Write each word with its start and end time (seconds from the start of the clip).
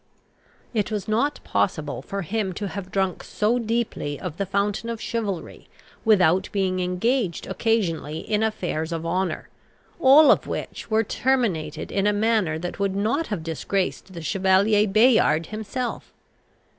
It 0.73 0.89
was 0.89 1.07
not 1.07 1.39
possible 1.43 2.01
for 2.01 2.23
him 2.23 2.53
to 2.53 2.69
have 2.69 2.89
drunk 2.91 3.23
so 3.23 3.59
deeply 3.59 4.19
of 4.19 4.37
the 4.37 4.47
fountain 4.47 4.89
of 4.89 4.99
chivalry 4.99 5.67
without 6.03 6.49
being 6.51 6.79
engaged 6.79 7.45
occasionally 7.45 8.17
in 8.21 8.41
affairs 8.41 8.91
of 8.91 9.05
honour, 9.05 9.49
all 9.99 10.31
of 10.31 10.47
which 10.47 10.89
were 10.89 11.03
terminated 11.03 11.91
in 11.91 12.07
a 12.07 12.13
manner 12.13 12.57
that 12.57 12.79
would 12.79 12.95
not 12.95 13.27
have 13.27 13.43
disgraced 13.43 14.13
the 14.13 14.23
chevalier 14.23 14.87
Bayard 14.87 15.45
himself. 15.53 16.11